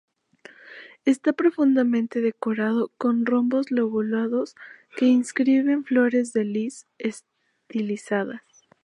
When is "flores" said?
5.85-6.33